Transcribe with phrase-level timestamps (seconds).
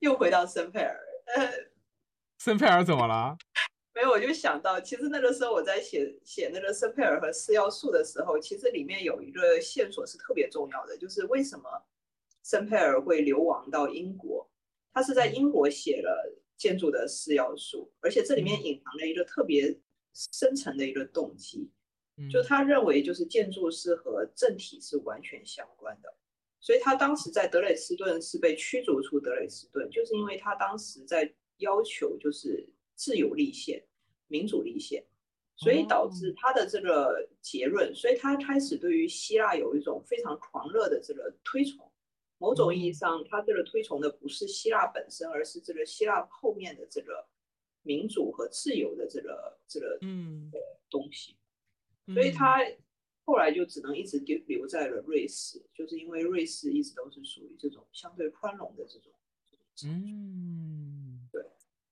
[0.00, 0.98] 又回到森佩尔，
[1.36, 1.50] 呃，
[2.38, 3.36] 森佩尔怎么了？
[3.94, 11.68] 没有，我就想到，其实那个时候我在写写那个森佩尔和四要素的时候，其实里面有一个线索是特别重要的，就是为什么
[12.42, 14.50] 森佩尔会流亡到英国？
[14.92, 19.78] 他是在英国写了建筑的四要素，而且这里面隐藏了一个特别
[20.32, 21.70] 深层的一个动机，
[22.30, 26.14] 就他认为就是建筑是和政体是完全相关的，
[26.60, 33.82] 所以他当时在德累斯顿是被驱逐出德累斯顿，就是因为他当时在要求就是自由立宪、
[34.28, 35.04] 民主立宪，
[35.56, 41.90] 所以导致他的这个结论，所以他开始对于希腊有一种非常狂热的这个推崇。
[42.38, 47.26] 某种意义上，他这个推崇的不是希腊本身，而是这个希腊后面的这个
[47.82, 50.50] 民主和自由的这个这个嗯。
[50.92, 51.36] 东西，
[52.12, 52.58] 所以他
[53.24, 59.12] 后来就只能一直留留在了瑞士，就是因为瑞士一直都是属于这种相对宽容的这种。
[59.84, 61.42] 嗯，对，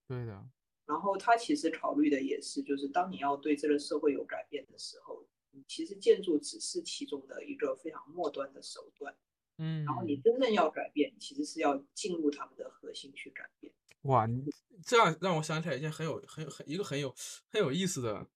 [0.06, 0.48] 对的。
[0.84, 5.24] 然后他其实考虑的也是，就是当你要对这个社会有改变的时候，
[5.66, 9.14] 其实建筑只是其中的一个非常末端的手段。
[9.58, 13.72] 嗯，然后你真正要改变，其实是要进入他们的核心去改变。
[14.02, 14.44] 哇，你
[14.84, 17.14] 这样让我想起来一件很有、很、很一个很有、
[17.50, 18.26] 很有意思的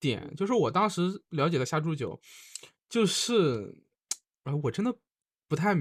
[0.00, 2.20] 点，就是我当时了解的下注酒，
[2.88, 3.74] 就是，
[4.44, 4.96] 呃，我真的
[5.46, 5.74] 不太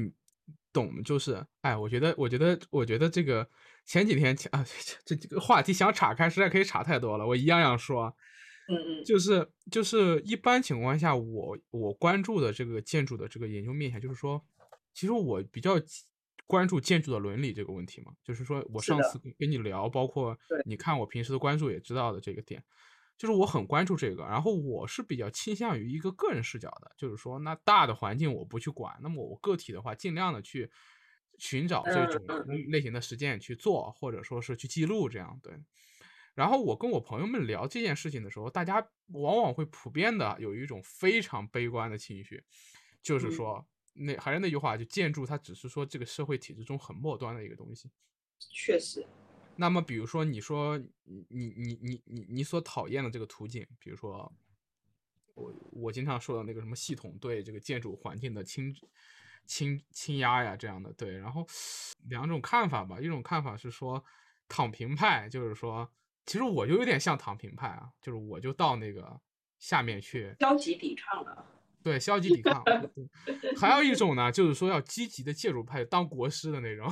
[0.72, 3.50] 懂，就是，哎，我觉得，我觉得，我觉得这个
[3.86, 4.66] 前几天啊，
[5.06, 8.16] 这这个话题想岔开，实在可以岔太多了，我一样样说。
[8.68, 14.44] 嗯嗯，就是就是一般情况下，我我关注的这个建筑的这个研究面向，就是说。
[14.92, 15.76] 其实我比较
[16.46, 22.62] 关注建筑的伦理这个问题嘛，就是说我上次跟你聊，包括你看我平时的关注也知道的这个点，
[23.20, 24.24] 就是我很关注这个。
[24.24, 30.72] 然后我是比较倾向于一个个人视角的，就是说那大的环境我不去管，那么我个体的话尽量的去
[31.38, 32.26] 寻找这种
[32.70, 35.54] 类型的实践去做，或者说是去记录这样对。
[36.34, 38.76] 然后我跟我朋友们聊这件事情的时候，大家
[39.08, 42.44] 往往会普遍的有一种非常悲观的情绪，
[43.04, 43.68] 就是说。
[44.02, 47.90] 那还是那句话，就建筑它只是说这个社会体制中很末端的一个东西，
[48.40, 49.06] 确实。
[49.60, 54.34] 那么比如说你说你你你你你你所讨厌的这个途径，比如说
[55.36, 58.74] 我我经常说的那个什么系统对这个建筑环境的侵
[59.46, 61.46] 侵侵压呀这样的，对，然后
[62.08, 64.02] 两种看法吧，一种看法是说
[64.48, 65.92] 躺平派，就是说
[66.26, 69.20] 其实我就有点像躺平派啊，就是我就到那个
[69.58, 71.46] 下面去消极抵抗了。
[71.84, 72.64] 对，消极抵抗。
[73.58, 76.90] 还有一种呢，就是说要积极的介入派当国师的那种。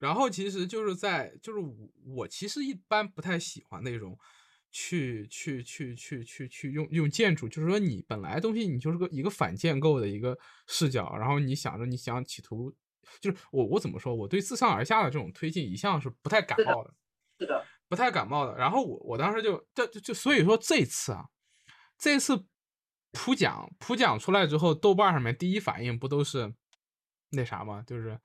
[0.00, 1.72] 然后其实就是在，就是我
[2.04, 4.18] 我其实一般不太喜欢那种
[4.72, 12.74] 去去去去去去用用建筑，就是说你本来东西你就是个一个反建构的一个视角，然后你想着你想企图，
[13.20, 16.92] 就是我我怎么说，我对自上而下的这种推进一向是不太感冒的，
[17.38, 18.56] 是的，不太感冒的。
[18.56, 21.26] 然后我我当时就就就所以说这次啊，
[21.96, 22.46] 这次。
[23.12, 26.54] 普讲普讲出来之后，豆瓣上面第一反应不都是
[27.30, 27.82] 那啥吗？
[27.84, 28.16] 就是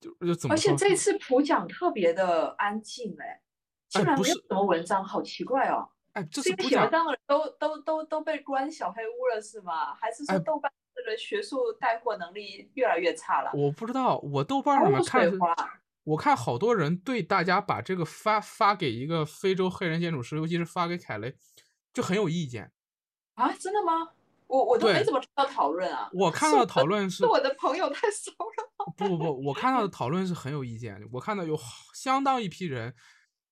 [0.00, 0.54] 就就怎么？
[0.54, 3.40] 而且这次普讲特别的安静哎，
[3.88, 5.88] 竟然没有什么文章，好奇怪哦。
[6.12, 9.94] 哎，这是普讲的人都都都都被关小黑屋了是吗？
[9.94, 13.50] 还是说豆瓣这个学术带货能力越来越差了？
[13.54, 15.30] 我不知道，我豆瓣上面看，
[16.04, 21.36] 我看好多人对大家把这个发发给一个非洲黑人建筑师，尤其是发给凯雷，
[21.92, 22.72] 就很有意见。
[23.34, 24.12] 啊，真的吗？
[24.48, 26.10] 我我都没怎么看到讨论啊。
[26.12, 28.92] 我看到的讨论 是我的朋友太骚了。
[28.96, 31.00] 不不不，我看到的 讨论是很有意见。
[31.12, 31.56] 我看到有
[31.94, 32.94] 相当一批人，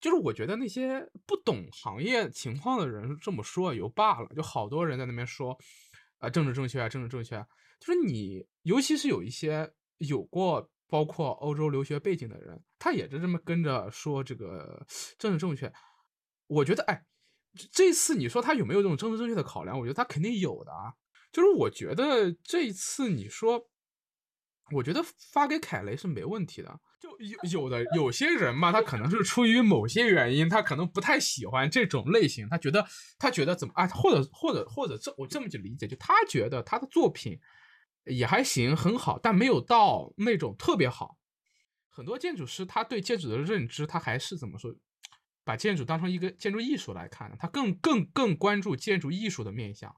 [0.01, 5.57] 就是我觉得那些不懂行业情况的人这么说也就罢了，就好多人在那边说，
[6.19, 7.37] 啊，政治正确啊，政治正确。
[7.78, 14.87] 就是你，尤其是有一些有过包括欧洲留学背景的人，他也是这么跟着说这个
[15.19, 15.71] 政治正确。
[16.47, 17.05] 我觉得，哎。
[17.72, 19.78] 这次你说他有没有这种政治正确的考量？
[19.78, 20.93] 我觉得他肯定有的啊。
[21.33, 23.69] 就是我觉得这一次你说，
[24.72, 26.81] 我觉得发给凯雷是没问题的。
[26.99, 32.86] 就有有的有些人嘛，他可能是出于某些原因，他可能不太喜欢这种类型，他觉得
[33.19, 33.86] 他觉得怎么啊？
[33.89, 37.39] 或者或者或者这我这么去理解，就他觉得他的作品
[38.07, 41.19] 也还行，很好，但没有到那种特别好。
[41.91, 44.75] 很多建筑师他对建筑的认知，他还是怎么说？
[45.47, 49.95] 把建筑当成一个建筑艺术来看，他更更更关注建筑艺术的面向，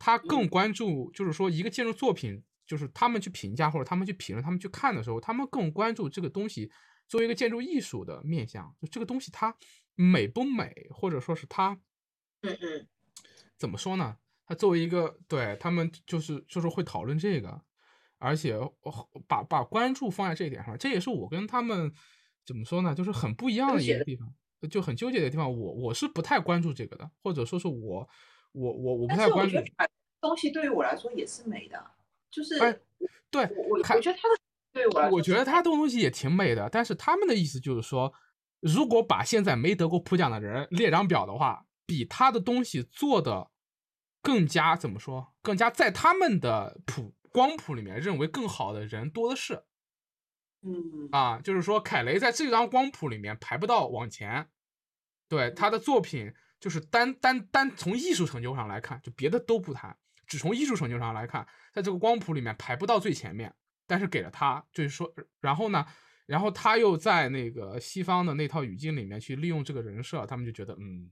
[0.00, 6.72] 他更关注就是说一个建筑作品，就是他们去评价或者他们去评论、他们去看的时候，他们更关注这个东西
[7.06, 9.56] 作为一个建筑艺术的面向，就这个东西它
[9.94, 11.78] 美不美，或者说是它，
[12.42, 12.88] 嗯嗯，
[13.56, 14.16] 怎么说呢？
[14.44, 17.62] 它作为一个对他们就是就是会讨论这个，
[18.18, 18.58] 而且
[19.28, 21.94] 把把关注放在这一点上，这也是我跟他们。
[22.46, 22.94] 怎么说呢？
[22.94, 24.30] 就是很不一样的一个地方，
[24.68, 25.50] 就很纠结的地方。
[25.50, 28.08] 我我是不太关注这个的，或者说是我
[28.52, 29.56] 我我我不太关注。
[30.20, 31.84] 东西对于我来说也是美的，
[32.30, 32.74] 就是哎，
[33.30, 34.34] 对，我我觉得他的
[34.72, 36.68] 对我来说，我觉得他的东西也挺美的。
[36.70, 38.10] 但是他们的意思就是说，
[38.60, 43.50] 如果把现在没得过普奖的人列张表的话，比他的东西做的
[44.22, 45.34] 更加怎么说？
[45.42, 49.64] 更加在他们的谱光谱里面认为更好的人多的是。
[50.62, 54.48] 嗯啊，就是说凯雷在这张光谱里面排不到往前，
[55.28, 63.54] 对他的作品就是单单单从艺术成就上来看，就别的都不谈，只从艺术成就上来看，在这个光谱里面排不到最前面，
[63.86, 65.84] 但是给了他，就是说，然后呢，
[66.26, 71.10] 然后他又在那个西方的那套语境里面去利用这个人设，他们就觉得，嗯，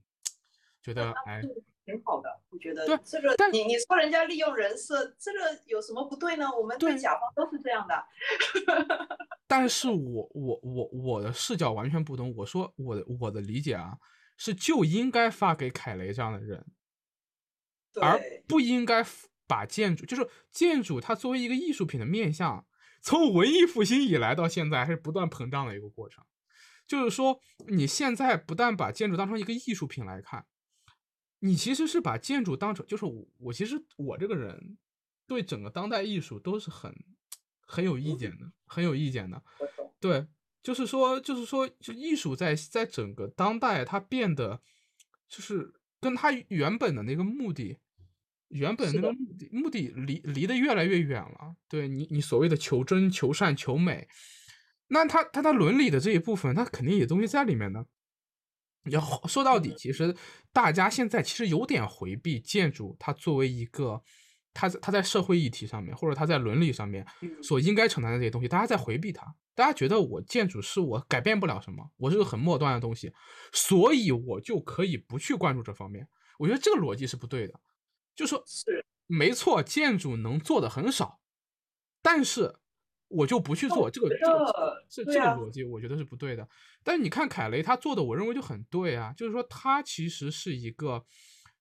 [0.81, 1.41] 觉得哎。
[1.85, 6.49] 挺好的，我觉得对这个，你你说人家利用人设，这个有什么不对呢？
[6.49, 8.05] 我们对甲方都是这样的。
[9.47, 12.33] 但是我我我我的视角完全不同。
[12.37, 13.97] 我说我的我的理解啊，
[14.37, 16.65] 是就应该发给凯雷这样的人，
[18.01, 19.05] 而不应该
[19.45, 22.65] 把建筑，就是建筑它作为一个艺术品的面向，
[23.01, 26.23] 从文艺复兴以来到现在还是不断膨胀的一个过程。
[26.87, 30.45] 就是说，你现在不但把建筑当成一个艺术品来看。
[31.45, 34.77] 你其实是把建筑当成，就是我，我其实我这个人
[35.27, 36.95] 对整个当代艺术都是很
[37.59, 39.43] 很有意见的，很有意见的。
[39.99, 40.25] 对，
[40.61, 44.61] 就是说，就是说，就艺术在在整个当代，它变得
[45.27, 47.77] 就是跟它原本的那个目的，
[48.47, 51.57] 原本那个目的目的离离得越来越远了。
[51.67, 54.07] 对你，你所谓的求真、求善、求美，
[54.87, 57.85] 那它它它伦理的这一部分，它肯定有东西在里面的。
[58.85, 60.15] 要说到底，其实
[60.51, 64.01] 大家现在其实有点回避建筑，它作为一个，
[64.53, 67.05] 它它在社会议题上面，或者它在伦理上面
[67.41, 69.33] 所应该承担的这些东西，大家在回避它。
[69.55, 73.13] 大家觉得我建筑是我改变不了什么，我是个很末端的东西，
[73.51, 76.07] 所以我就可以不去关注这方面。
[76.37, 77.53] 我觉得这个逻辑是不对的，
[78.15, 81.19] 就说是没错，建筑能做的很少，
[82.01, 82.55] 但是。
[83.13, 86.47] 我就不去做这个，这个这这个逻辑，我觉得是不对的。
[86.83, 91.05] 但是你看凯雷他做的，我认为就很对啊，就是说他其实是一个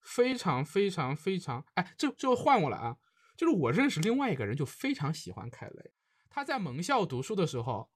[0.00, 2.96] 非常非常非常，哎，这这换过来啊，
[3.36, 5.92] 就是我认识另外一个人就非常喜欢凯雷，
[6.28, 7.90] 他在门校读书的时候，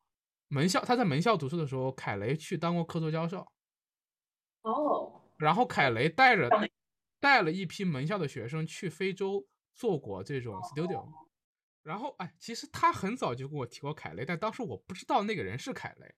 [0.48, 3.46] 门校他在门校读书的时候，凯雷去当过客座教授，
[4.62, 6.48] 哦，然后凯雷带着
[7.18, 11.08] 带了一批门校的学生去非洲做过这种 studio。
[11.86, 16.14] 然后，哎，其实他很早就跟我提过凯雷，但当时我不知道那个人是凯雷，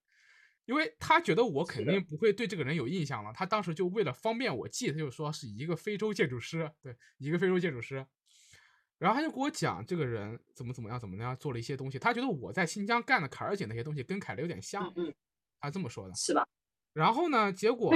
[0.64, 3.30] 因为他觉得我肯定不会对这个人有印象了。
[3.34, 8.06] 他当时就为了方便我记，他就说是一个非洲建筑师，对，一个非洲建筑师。
[8.96, 11.98] 然后他就给我讲这个人怎么怎么样，怎么样做了一些东西。
[11.98, 15.14] 他觉得我在新疆干的坎儿井那些东西跟凯雷有点像，嗯，
[15.60, 16.48] 他这么说的，是吧？
[16.94, 17.94] 然后呢，结果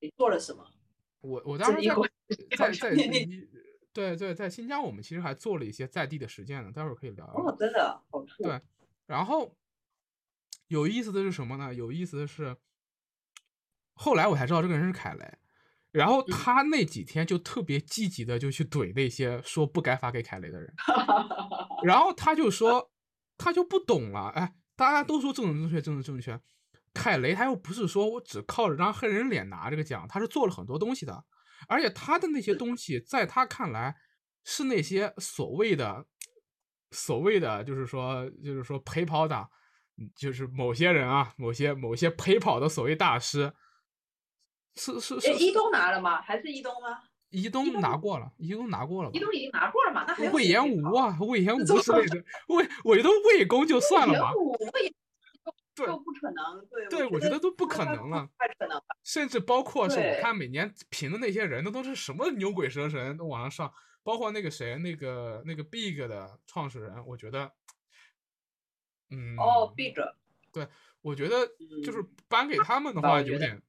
[0.00, 0.70] 你做了什么？
[1.22, 1.88] 我我当时
[2.58, 2.94] 在在在。
[3.96, 7.24] 对对，在新疆我们其实还做了一些在地的实践呢，待会儿可以聊。
[7.28, 8.60] 哦，真的好对，
[9.06, 9.56] 然后
[10.68, 11.72] 有意思的是什么呢？
[11.72, 12.54] 有意思的是，
[13.94, 15.38] 后来我才知道这个人是凯雷，
[15.92, 20.74] 然后他那几天就特别积极的就去怼那些说不该发给凯雷的人，
[21.82, 22.92] 然后他就说
[23.38, 26.38] 他就不懂了，哎，大家都说政治正确，政治正确，
[26.92, 31.24] 凯雷他又不是说我只靠着张黑人脸拿这个奖，他是做了很多东西的。
[31.68, 33.96] 而且他的那些东西，在他看来
[34.44, 36.06] 是那些所谓的、
[36.90, 39.48] 所谓的，就是说，就是说陪跑党，
[40.16, 43.52] 就是某些人啊，某些某些陪跑的所谓大师，
[44.76, 45.32] 是是是。
[45.34, 46.20] 一东拿了吗？
[46.22, 47.02] 还是一东吗？
[47.30, 49.10] 一东拿过了，一东拿过了。
[49.12, 50.04] 一东已经拿过了嘛？
[50.06, 54.32] 那还有魏延吴啊，魏延吴之类的，魏魏都魏公就算了
[55.84, 55.92] 嘛。
[55.92, 58.84] 都不可能，对，对我觉得都不可能了，太可能了。
[59.02, 67.50] 甚至包括是我看每年评的那些人，那都是什么牛鬼蛇神都往上上，包括那个谁，那个那个 Big 的创始人，我觉得，
[69.10, 69.94] 嗯，哦，Big，
[70.52, 70.66] 对，
[71.02, 71.46] 我觉得
[71.84, 73.60] 就是颁给他们的话有点，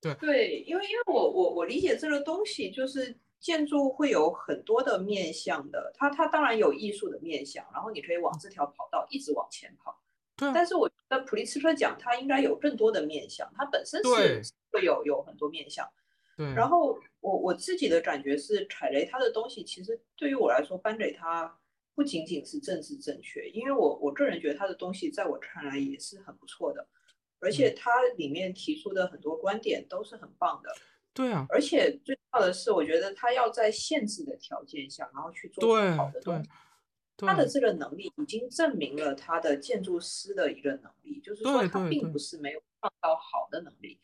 [0.00, 10.00] 对对，因为因为我我我理解这个东西就是建筑会有很多的面向的，它它当然有艺术的面向，然后你可以往这条跑道一直往前跑。
[10.36, 15.88] 但是我觉得普利斯特奖它应该有更多的面向，它本身是会有有很多面向。
[16.36, 16.46] 对。
[16.54, 21.58] 然后我我自己的感觉是，踩雷他的东西其实对于我来说颁给他
[21.94, 26.88] 不仅仅是政治正确，因为我我个人觉得他的东西在我看来也是很不错的，
[27.38, 30.74] 而且他里面提出的很多观点都是很棒的。
[31.12, 31.46] 对啊。
[31.50, 36.48] 而且最重要的是，我觉得他要在限制的条件下，然后去做好的东西。
[37.26, 43.98] 他的这个能力已经证明了他的建筑师的一个能力，就是说他并不是没有创造好的能力。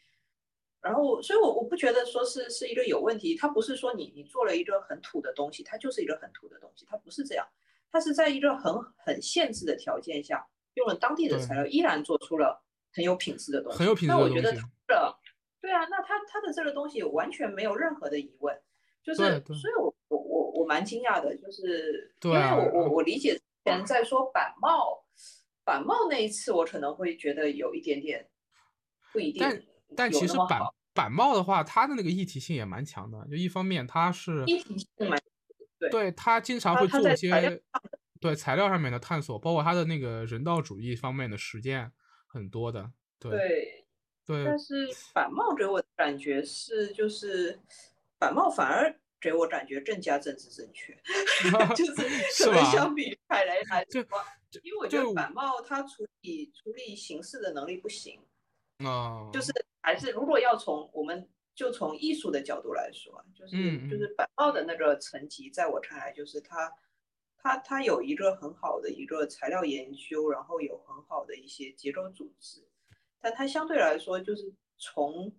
[0.80, 7.46] 然后，所以我我不觉得说是是一个有问题，他不是说你你做了一个很土的东西，它就是一个很土的东西，它不是这样，
[7.90, 8.72] 它是在一个很
[9.04, 13.78] 很限制的条件下，用了当地的材料，依然做出了很有品质的东西。
[13.78, 14.34] 很有品质的东西。
[14.34, 15.18] 那我觉得他的，
[15.60, 18.56] 对啊，那他他的这个东西完全没有任何的疑问，
[19.02, 20.17] 就是，所以我我我
[20.58, 25.04] 我蛮惊讶的，就是因为我我我理解之前在说板帽，
[25.64, 28.28] 板帽那一次我可能会觉得有一点点
[29.12, 29.40] 不一定。
[29.40, 29.62] 但
[29.96, 30.60] 但其实板
[30.92, 33.24] 板帽的话，它的那个议题性也蛮强的。
[33.30, 35.16] 就一方面，它是议题性蛮
[35.78, 37.62] 对，对他经常会做一些
[38.20, 41.92] 对材料上面的探索，包括他的那个人道主义方面的实践
[42.26, 42.90] 很多的。
[43.20, 43.86] 对
[44.26, 47.60] 对，但是板帽给我的感觉是，就是
[48.18, 50.96] 板帽反而给我感觉更加政治正确，
[51.76, 51.92] 就是
[52.44, 54.02] 可能相比于凯雷来说，
[54.62, 58.20] 因为我觉得板帽他处理处理形式的能力不行。
[58.84, 59.52] 哦，就是。
[59.80, 66.70] 还是如果要从我们就从艺术的角度来说，就是就是板报的那个层级，在我看来就是它
[67.38, 72.68] 它它有一个很好的一个材料研究，然后有很好的一些结构组织，
[73.18, 75.34] 但它相对来说就是从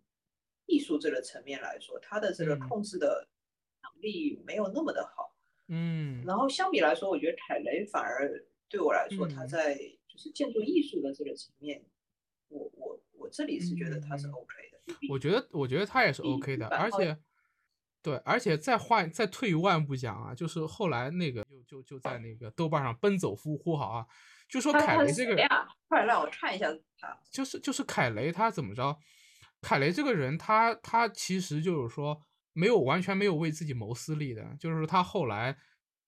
[0.65, 3.38] 艺术这个层面来说，它的这个控制的能
[4.01, 5.35] 力没有那么的好。
[5.67, 9.75] 嗯，然后相比来说，我觉得凯雷反而对我来说，他在
[10.07, 11.83] 就是建筑艺术的这个层面，
[12.49, 12.99] 我我。
[13.19, 17.17] 我这里是觉得他是 OK 的，我觉得我觉得他也是 OK 的，而且
[18.01, 24.05] 对，而且再换再退一万步讲啊，就是后来那个就就就在那个豆瓣上奔走呼呼好啊，
[24.47, 25.35] 就说凯雷这个，
[25.89, 28.97] 快让我看一下他，就是就是凯雷他怎么着？
[29.61, 32.21] 凯雷这个人他他其实就是说
[32.53, 35.57] 没有完全没有为自己谋私利的，就是他后来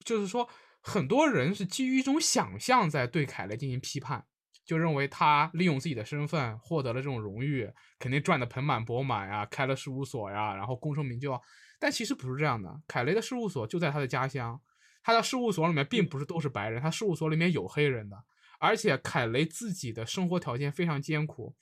[0.04, 0.48] 就是说
[0.82, 4.26] 很多人是基于一种想象在对凯雷进行批判。
[4.64, 7.70] 就认为他利用自己的身份获得了这种荣誉，
[8.00, 11.38] 肯定赚得盆满钵满呀，开了事务所呀，然后功成名就。
[11.80, 14.62] 但其实不是这样的，凯雷的事务所就在他的家乡，
[15.04, 18.16] 他的事务所里面并不是都是白人，他事务所里面有黑人的，
[18.60, 21.54] 而且凯雷自己的生活条件非常艰苦，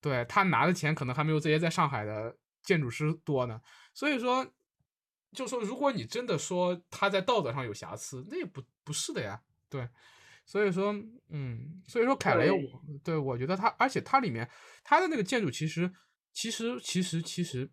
[0.00, 3.58] 对他拿的钱可能还没有这些在上海的建筑师多呢。
[3.98, 4.46] 所以说，
[5.32, 9.88] 就说如果你真的说他在道德上有瑕疵，那也不不是的呀，对。
[10.46, 10.94] 所以说，
[11.30, 14.48] 嗯，所以说凯雷，我对我觉得他，而且它里面
[14.84, 15.92] 它的那个建筑，其实，
[16.32, 17.68] 其实，其实，其实，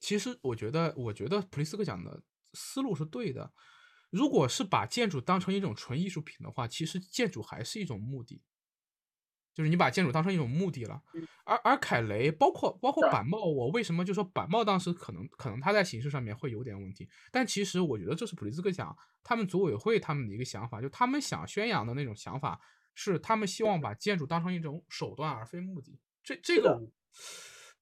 [0.00, 2.22] 其实，我觉得，我觉得普利斯克讲的
[2.54, 3.52] 思路是对的。
[4.08, 8.40] 如果是把建筑当成一种纯艺术品的话，其实建筑还是一种目的。
[9.54, 11.00] 就是你把建筑当成一种目的了，
[11.44, 22.60] 而而凯雷包括包括板帽，我为什么就说板帽当时可能可能他在形式上面会有点问题，但其实我觉得这是普利兹克奖他们组委会他们的一个想法，就他们想宣扬的那种想法
[22.94, 26.00] 是他们希望把建筑当成一种手段而非目的。
[26.24, 26.82] 这这个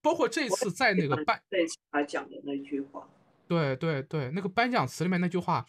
[0.02, 1.42] 包括这次在那个颁
[1.90, 3.08] 他讲的那句话，
[3.48, 5.64] 对对对，那个颁奖词里面那句话，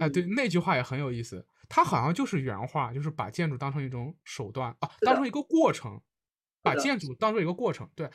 [0.00, 1.46] 哎对那句话也很有意思。
[1.68, 6.00] 他好像就是原话，就是把建筑当成一种手段啊，当成一个过程，
[6.62, 7.88] 把建筑当做一个过程。
[7.94, 8.10] 对，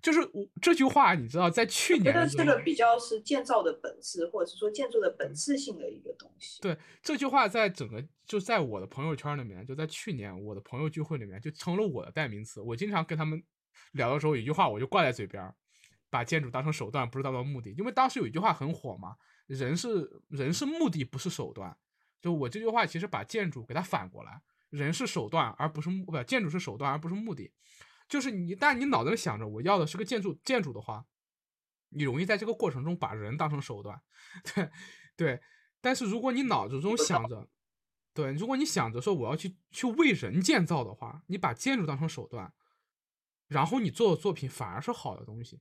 [0.00, 6.60] 就是我这句话，你知道，在去年，我觉得这个比较是建造的本质，或者是说建筑的本质性的一个东西。
[6.60, 12.60] 对，这句话在整个就在我的朋友圈里面，就在去年我的朋友聚会里面，就成了我的代名词。
[12.60, 13.42] 我经常跟他们
[13.92, 15.54] 聊的时候，有一句话我就挂在嘴边
[16.10, 17.72] 把建筑当成手段，不是当做目的。
[17.78, 21.76] 因为当时有一句话很火嘛，人是人是目的，不是手段。
[22.22, 27.52] 就我这句话，其实把建筑给它反过来，人是手段，而不是目不，建筑是手段，而不是目的。
[28.08, 31.04] 就是你，但你脑子里想着我要的是个建筑，建筑的话，
[31.88, 34.00] 你容易在这个过程中把人当成手段，
[34.54, 34.70] 对
[35.16, 35.40] 对。
[35.80, 37.48] 但是如果你脑子中想着，
[38.14, 42.54] 对，如果你想着说我要去去为人建造的话，你把建筑当成手段，
[43.48, 45.60] 然后你做的作品反而是好的东西。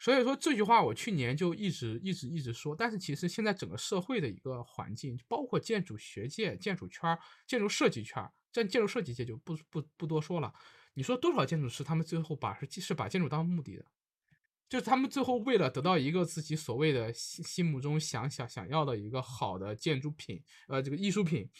[0.00, 10.54] 所以说这句话我去年就一直一直一直说，但是其实现在整个社会的一个环境，包括建筑学界、建筑圈、建筑设计圈，在建筑设计界就不不不多说了。
[10.94, 13.86] 你说多少建筑师，他们最后把是是把建筑当目的的，
[14.68, 21.50] 就是他们最后为了得到一个自己所谓的心心目中想想想要的一个好的建筑品，呃，这个艺术品，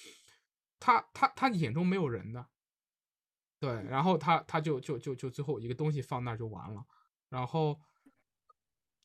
[0.79, 2.47] 他他他眼中没有人的，
[3.59, 6.85] 对，然后他他就就就就最后一个东西放那就完了，
[7.29, 7.81] 然后。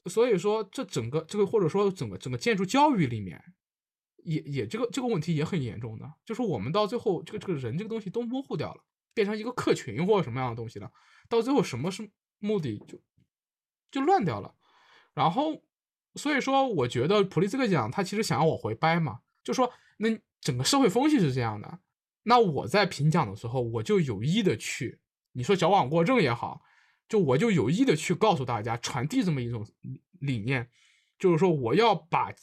[0.06, 3.42] 所以说，这整个这个或者说整个整个建筑教育里面，
[4.24, 8.84] 也也这个这个问题也很严重的，就是我们到最后这个这个人这个东西都模糊掉了，
[9.14, 10.92] 变成一个客群或者什么样的东西了，
[11.30, 13.02] 到最后什么是目的就
[13.92, 14.54] 就乱掉了。
[15.14, 15.62] 然后，
[16.16, 20.10] 所以说我觉得普利兹克奖他其实想要往回掰嘛，就说那
[20.42, 21.80] 整个社会风气是这样的，
[22.24, 25.00] 那我在评奖的时候，我就有意的去，
[25.32, 26.62] 你说矫枉过正也好，
[27.14, 29.64] 就我就有意的去告诉大家，传递这么一种
[30.14, 30.68] 理念，
[31.20, 32.34] 就是说我要把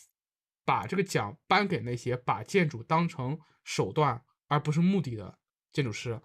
[0.65, 5.41] 把这个奖颁给那些把建筑当成手段而不是目的的
[5.73, 6.23] 建筑师，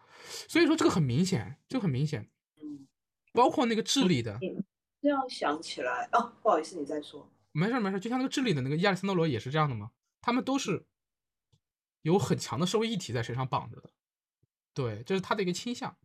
[0.47, 2.29] 所以说这个很明显，就很明显，
[3.33, 4.37] 包括那个智利的。
[5.01, 7.27] 这样想起来啊，不好意思，你再说。
[7.51, 9.89] 没事没事，就像那个智利的那个亚历山德罗也是这样的嘛？
[10.21, 10.85] 他们都是
[12.03, 13.89] 有很强的社会议题在身上绑着的，
[14.75, 15.97] 对，这是他的一个倾向。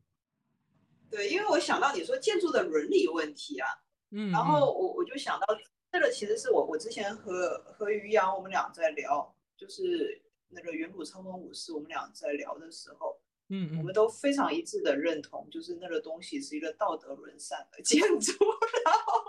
[1.11, 3.69] 对，因为我想到你说建筑的伦理问题啊，
[4.11, 5.47] 嗯，然后我我就想到
[5.93, 13.21] 这个，其实是我我之前和和于洋我们俩在聊，就是那个远古超梦武士，我们俩在聊的时候。
[13.53, 18.33] 嗯，我们都非常一致的认同，就是那个东西是一个道德沦丧的建筑，
[18.87, 19.25] 然后，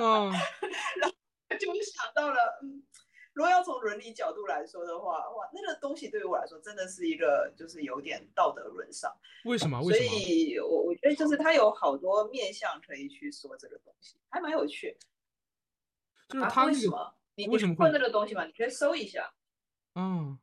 [0.00, 0.32] 嗯，
[0.96, 1.14] 然后
[1.60, 2.82] 就想到了，嗯，
[3.38, 9.16] 如果要从伦理角度来说的话，哇，那个东西对于我来说真的是一个就是有点道德沦丧。
[9.44, 9.80] 为什么？
[9.80, 14.98] 所以我我觉得就是它有好多面向可以去说这个东西，还蛮有趣。
[16.28, 17.14] 就是它为什么？
[17.36, 18.44] 你为什么会这个东西嘛？
[18.44, 19.32] 你可以搜一下。
[19.94, 20.36] 嗯，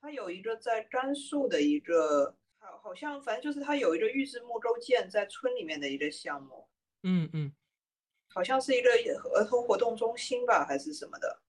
[0.00, 2.36] 他有一个在甘肃的一个。
[2.82, 6.68] 好像反正就是他有一个预制木舟舰在村里面的一个项目，
[7.02, 7.52] 嗯嗯，
[8.28, 8.90] 好像是一个
[9.34, 11.42] 儿童活动中心吧，还是什么的。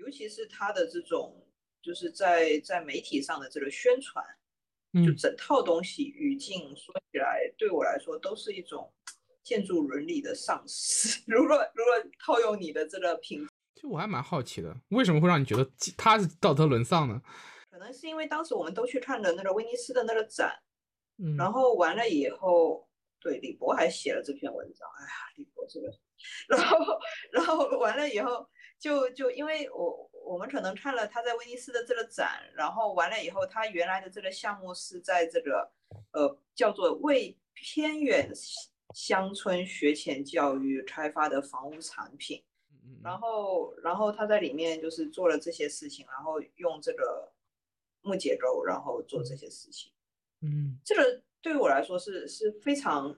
[0.00, 1.46] 尤其是他的这种，
[1.82, 4.24] 就是在在媒体上的这个宣传，
[5.04, 8.90] 就整套东西语境说起来，对我来说都是一种
[9.44, 11.20] 建筑伦理的丧失。
[11.30, 17.20] 如果如果套用你的这个评，其实我还蛮好奇的，为什么会让你觉得他是道德沦丧呢？
[17.70, 20.58] 可能是因为当时我们都去看了那个威尼斯的那个展，
[21.18, 22.88] 嗯，然后完了以后，
[23.20, 25.88] 对李博还写了这篇文章，哎呀，李博这个，
[26.48, 26.98] 然后
[27.32, 28.48] 然后完了以后，
[28.80, 35.70] 就就因为我我们可能看了他在威尼斯的这个展，然后完了以后，他原来的这个项目是在这个
[36.10, 38.32] 呃叫做为偏远
[38.94, 42.42] 乡村学前教育开发的房屋产品，
[43.04, 47.30] 然后然后他在里面就是做了这些事情，然后用这个。
[48.02, 49.92] 木结构，然后做这些事情，
[50.40, 53.14] 嗯，这个对于我来说是是非常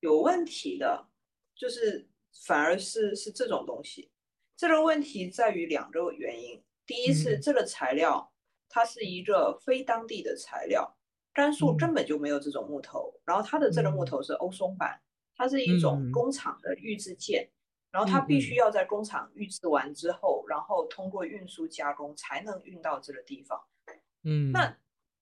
[0.00, 1.06] 有问题的，
[1.54, 2.08] 就是
[2.46, 4.10] 反而是是这种东西。
[4.56, 8.32] 这个问题在于两个原因，第一是这个材料
[8.68, 10.96] 它是一个非当地的材料，
[11.32, 14.98] 甘肃根本就没有这种木头，然后它的这个木头是欧松板，
[15.36, 17.50] 它是一种工厂的预制件，
[17.90, 23.60] 然后它必须要在工厂预制完之后，然后通过运输加工才能运到这个地方。
[24.24, 24.74] 嗯，那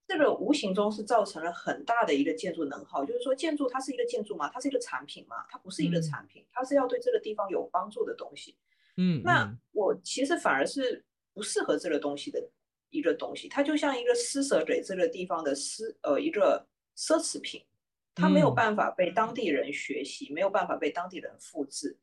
[0.07, 4.49] 这个无形中是造成了很大的一个建筑能耗，就是说建筑它是一个建筑吗？
[4.55, 5.45] 它是一个产品吗？
[5.51, 8.57] 它不是一个产品，它是要对这个地方有帮助的东西。
[8.97, 12.41] 嗯，那我其实反而是不适合这个东西的
[12.91, 17.65] 一个东西，它就像一个施舍给这个地方的施呃一个奢侈品，
[18.15, 21.97] 它没有办法被当地人学习，没有办法被当地人复制，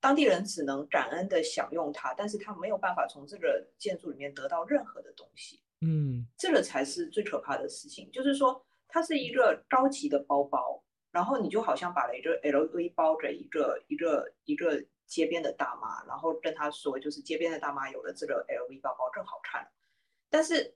[0.00, 5.60] 当地人只能感恩的享用它，但是他没有办法从这个建筑里面得到任何的东西。
[5.80, 10.82] 嗯，这个才是最可怕的事情，就是说它是一个高级的包包，
[11.16, 19.66] 然后你就好像把了一个 LV 包着一个一个一个街边的大妈，然后跟她说，就是街边的大妈有了这个 LV 包包更好看，
[20.28, 20.74] 但是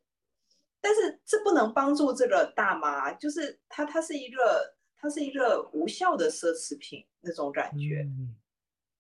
[0.81, 8.09] 但是这不能帮助这个大妈，就是它它是一个它是一个无效的奢侈品那种感觉。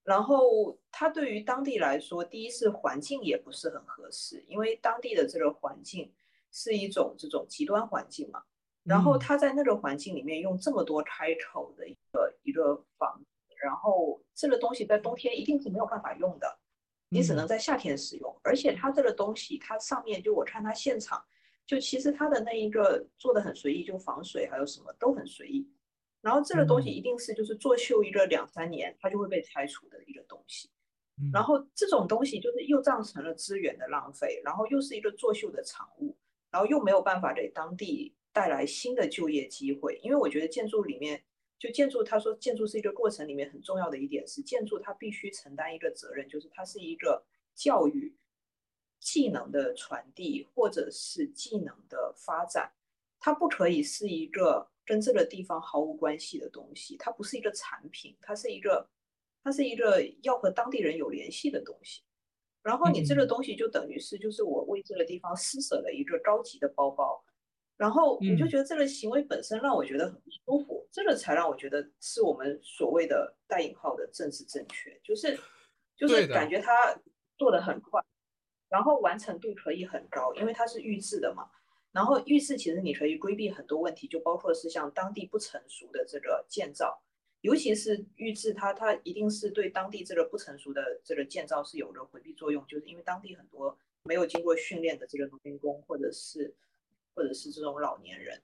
[0.04, 6.12] 然后，它对于当地来说，第一是环境也不是很合适，因为当地的这个环境
[6.52, 8.42] 是一种这种极端环境嘛。
[8.90, 13.24] 然后，他在那个环境里面用这么多开口的一个一个房，
[13.62, 16.58] 然后这个东西在冬天一定是没有办法用的，
[17.08, 18.36] 你只能在夏天使用。
[18.42, 21.24] 而且，它这个东西，它上面就我看它现场，
[21.64, 25.70] 就其实它的那一个做的很随意，就防水还有什么都很随意。
[26.20, 30.68] 然后这个东西一定是就是作秀一个两三年，它就会被拆除的一个东西。
[31.32, 36.16] 然后这种东西就是又造成了资源的浪费，然后又是一个作秀的产物，
[36.50, 39.98] 然后又没有办法给当地带来新的就业机会。
[40.02, 41.22] 因为我觉得建筑里面，
[41.58, 48.14] 就建筑他说建筑是一个过程里面很重要的一点是，建筑它必须承担一个责任，就是它是一个教育
[48.98, 52.72] 技能的传递或者是技能的发展，
[53.18, 54.68] 它不可以是一个。
[54.86, 58.84] 跟这个地方毫无关系的东西，它不是一个产品，它是一个，
[59.44, 62.02] 它是一个要和当地人有联系的东西。
[62.60, 67.22] 然后你这个东西就等于是，就是我为这个地方施舍了一个高级的包包。
[67.80, 75.34] 然后我就觉得这个行为本身让我觉得很不舒服，这个才让我觉得是我们所谓的带引号的政治正确，就是
[75.96, 76.94] 就是感觉他
[77.38, 77.98] 做的很快。
[78.68, 81.48] 然后完成度可以很高，因为它是预制的嘛。
[81.90, 87.02] 然后预制其实你可以规避很多问题，就包括是像当地不成熟的这个建造，
[87.40, 96.54] 尤其是预制，它它一定是对当地这个不成熟的这个建造是有着回避作用，就是因为当地很多没有经过训练的这个农民工或者是
[97.14, 98.40] 或者是这种老年人，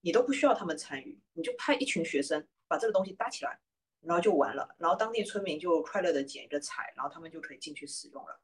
[0.00, 3.58] 你都不需要他们参与，你就派一群学生把这个东西搭起来，
[4.00, 8.40] 然后就完了，然后当地村民就快乐的捡一个彩，然后他们就可以进去使用了。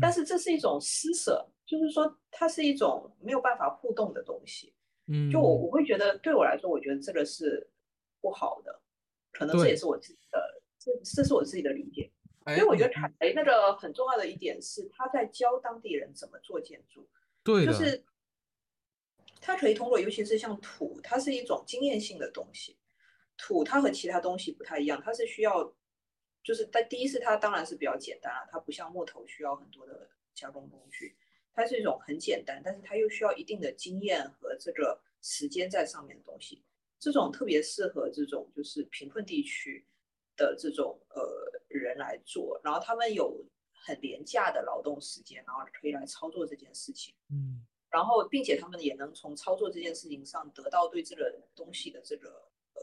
[0.00, 4.72] 但是这是一种施舍，就是说它是一种没有办法互动的东西。
[5.06, 7.68] 嗯，就我我会觉得对我来说，我觉得这个是
[8.20, 8.80] 不好的，
[9.32, 12.08] 可能这也是我自己的，这这是我自己的理解。
[12.44, 17.08] 所以我觉得凯雷那个很重要的一点是，他在教当地人怎么做建筑。
[17.42, 18.04] 对就是
[19.40, 22.76] 它可以通过，尤其是像土，它是一种经验性的东西。
[23.36, 25.74] 土它和其他东西不太一样，它是需要。
[26.42, 31.14] 就是在第一是，它当然是比较简单了，它不像木头需要很多的加工工具，
[31.52, 36.64] 它是一种很简单，但是它又需要一定的经验和这个时间在上面的东西。
[36.98, 39.86] 这种特别适合这种就是贫困地区
[40.34, 41.22] 的这种呃
[41.68, 47.14] 人来做，然后他们有很廉价的劳动时间，然后可以来操作这件事情。
[47.28, 52.82] 嗯，然后并且他们也能从操作这件事情上得到对这个东西的这个呃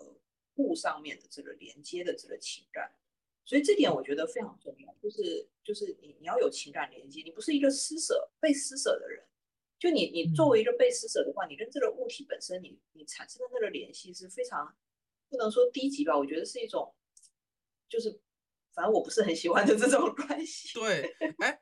[0.56, 2.94] 物上面的这个连接的这个情感。
[3.46, 9.26] 所以这点我觉得非常重要，就是就是你你要有情感连接，你不是一个施舍被施舍的人，
[9.80, 14.76] 就你你作为一个被施舍的话，你跟这个物体本身你你产生的那个联系是非常
[15.30, 16.94] 不能说低级吧，我觉得是一种
[17.88, 18.20] 就是
[18.74, 20.78] 反正我不是很喜欢的这种关系。
[20.78, 21.62] 对，哎，